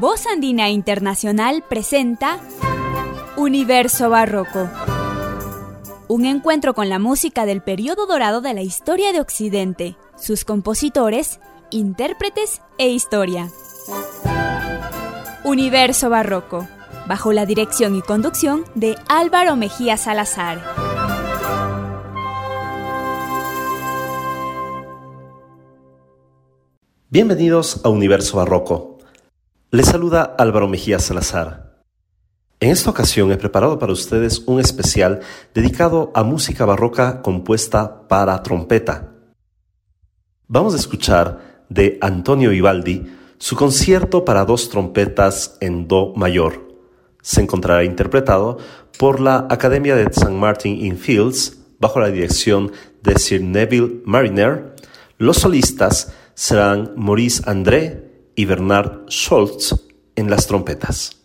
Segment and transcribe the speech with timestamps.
[0.00, 2.40] Voz Andina Internacional presenta
[3.36, 4.68] Universo Barroco.
[6.08, 11.38] Un encuentro con la música del periodo dorado de la historia de Occidente, sus compositores,
[11.70, 13.52] intérpretes e historia.
[15.44, 16.66] Universo Barroco,
[17.06, 20.60] bajo la dirección y conducción de Álvaro Mejía Salazar.
[27.10, 28.93] Bienvenidos a Universo Barroco
[29.74, 31.82] les saluda Álvaro Mejía Salazar.
[32.60, 35.18] En esta ocasión he preparado para ustedes un especial
[35.52, 39.14] dedicado a música barroca compuesta para trompeta.
[40.46, 43.04] Vamos a escuchar de Antonio Vivaldi
[43.38, 46.68] su concierto para dos trompetas en Do mayor.
[47.20, 48.58] Se encontrará interpretado
[48.96, 50.30] por la Academia de St.
[50.30, 52.70] Martin in Fields bajo la dirección
[53.02, 54.76] de Sir Neville Mariner.
[55.18, 59.74] Los solistas serán Maurice André y Bernard Scholz
[60.16, 61.23] en las trompetas.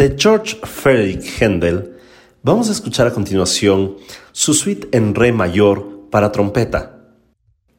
[0.00, 1.98] De George Frederick Händel,
[2.42, 3.96] vamos a escuchar a continuación
[4.32, 7.04] su suite en re mayor para trompeta.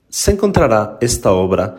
[0.08, 1.78] Se encontrará esta obra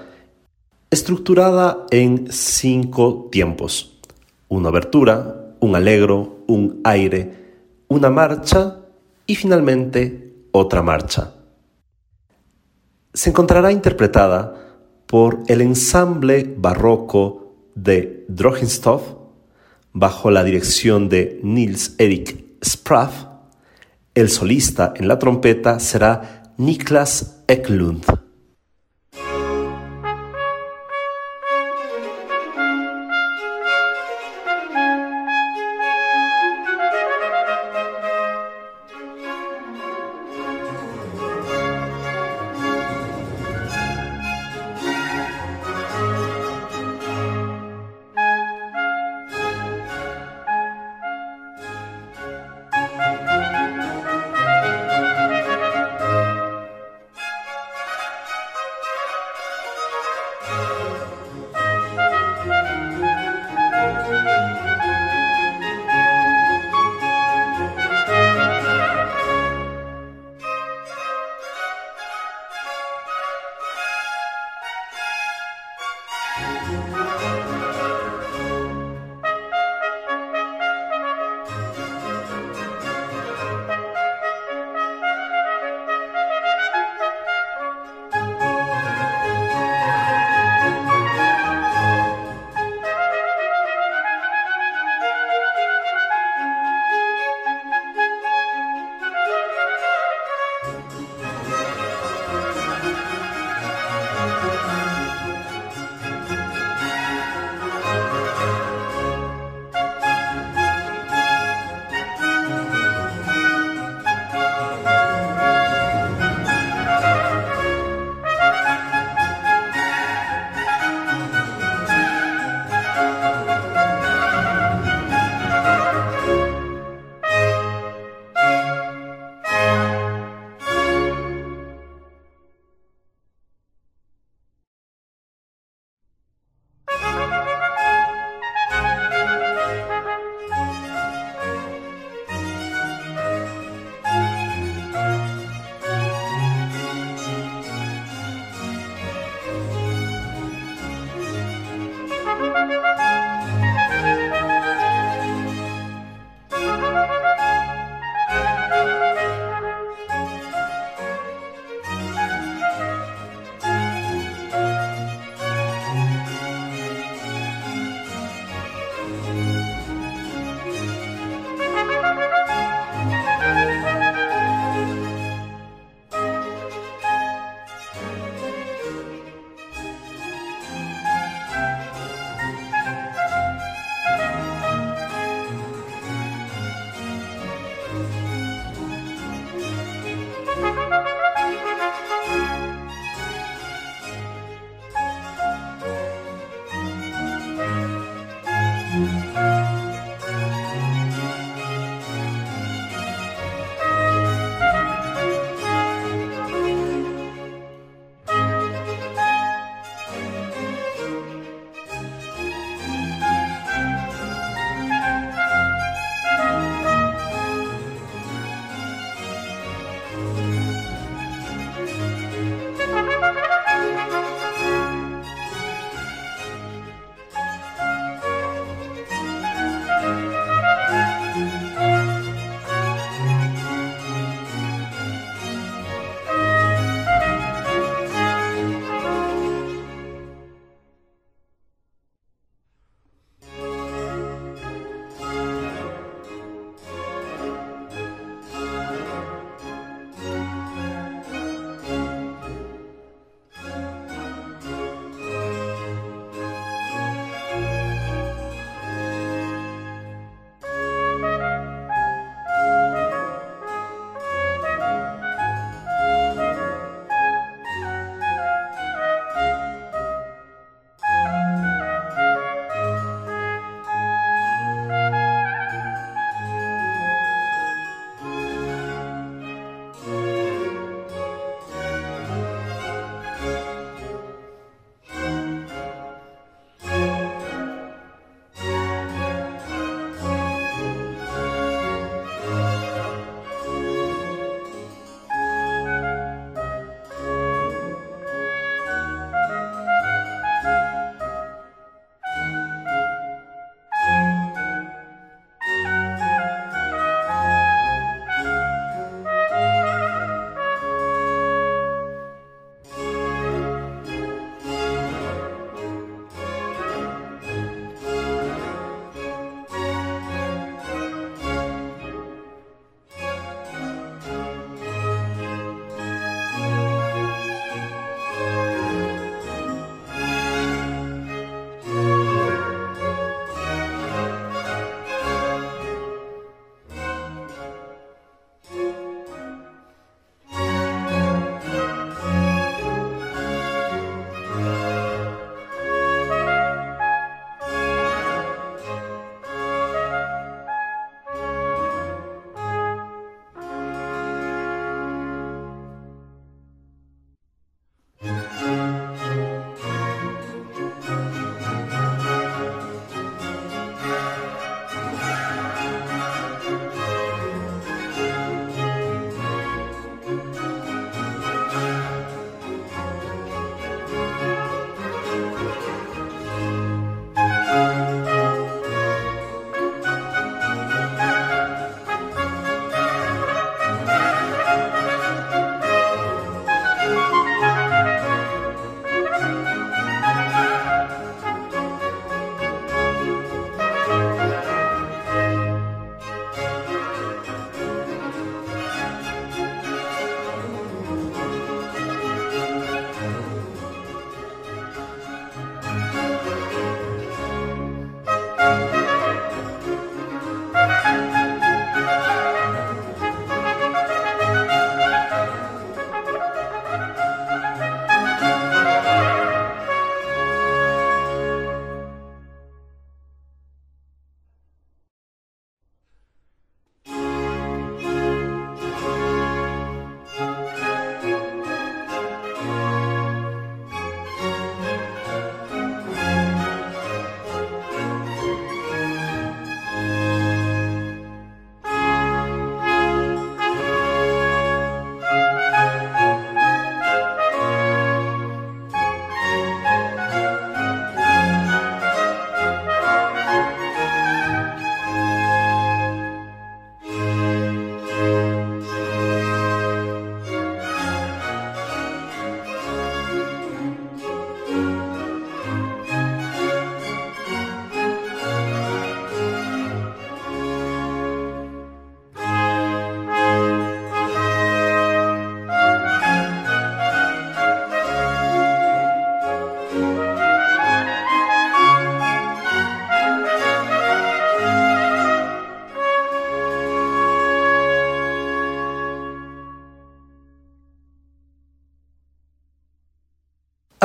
[0.90, 4.00] estructurada en cinco tiempos.
[4.48, 8.78] Una abertura, un alegro, un aire, una marcha
[9.28, 11.34] y finalmente otra marcha.
[13.14, 14.56] Se encontrará interpretada
[15.06, 19.21] por el ensamble barroco de Drogenstoff
[19.92, 23.26] bajo la dirección de Niels Erik Spraff.
[24.14, 28.21] El solista en la trompeta será Niklas Eklund.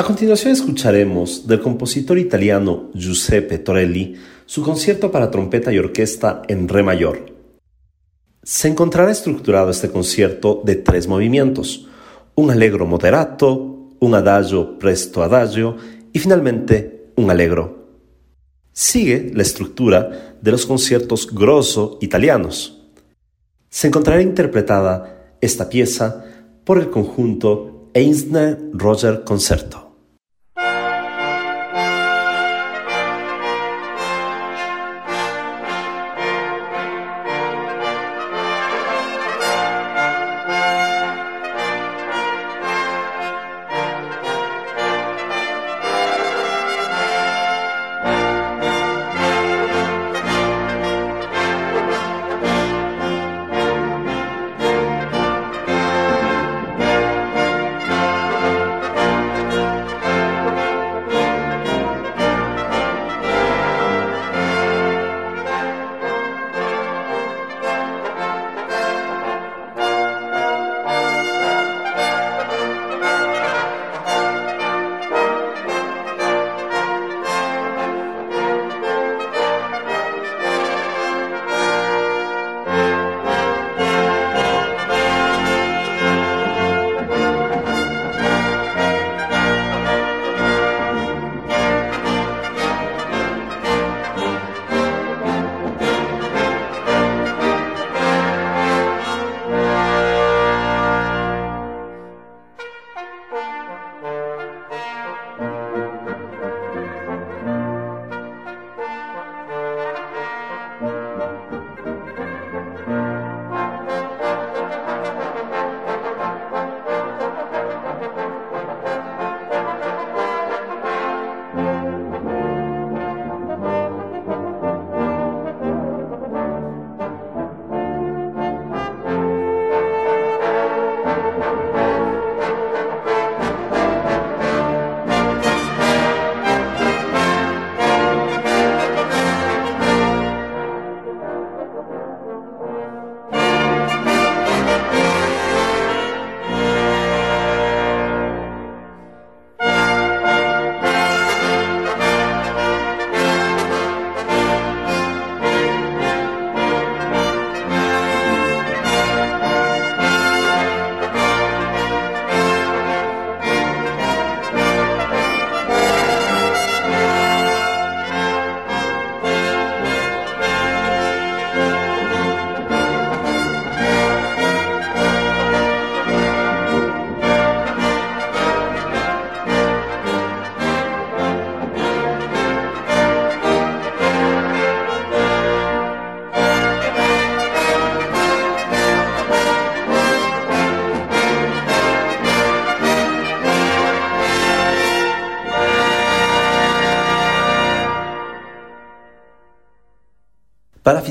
[0.08, 6.82] Continuación escucharemos del compositor italiano Giuseppe Torelli su concierto para trompeta y orquesta en re
[6.82, 7.26] mayor.
[8.42, 11.88] Se encontrará estructurado este concierto de tres movimientos,
[12.36, 15.76] un allegro moderato, un adagio presto adagio
[16.10, 17.90] y finalmente un allegro.
[18.72, 22.80] Sigue la estructura de los conciertos grosso italianos.
[23.68, 26.24] Se encontrará interpretada esta pieza
[26.64, 29.87] por el conjunto Einsner Roger Concerto.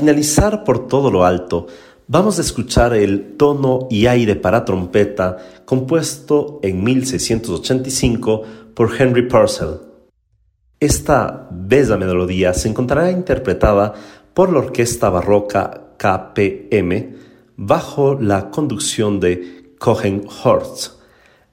[0.08, 1.66] Finalizar por todo lo alto,
[2.06, 8.42] vamos a escuchar el tono y aire para trompeta compuesto en 1685
[8.72, 9.80] por Henry Purcell.
[10.80, 13.92] Esta bella melodía se encontrará interpretada
[14.32, 17.14] por la Orquesta Barroca KPM
[17.58, 20.92] bajo la conducción de Cohen Horst.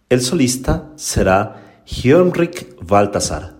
[0.07, 3.54] El solista será Heinrich Balthasar.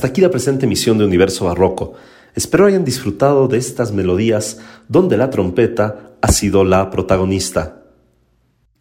[0.00, 1.92] Hasta aquí la presente emisión de Universo Barroco.
[2.34, 4.58] Espero hayan disfrutado de estas melodías
[4.88, 7.82] donde la trompeta ha sido la protagonista.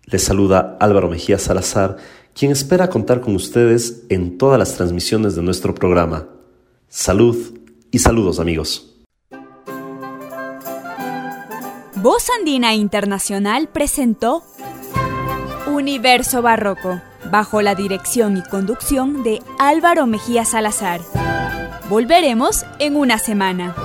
[0.05, 1.97] Les saluda Álvaro Mejía Salazar,
[2.33, 6.29] quien espera contar con ustedes en todas las transmisiones de nuestro programa.
[6.87, 7.35] Salud
[7.91, 8.95] y saludos amigos.
[11.97, 14.41] Voz Andina Internacional presentó
[15.67, 17.01] Universo Barroco,
[17.31, 21.01] bajo la dirección y conducción de Álvaro Mejía Salazar.
[21.89, 23.75] Volveremos en una semana.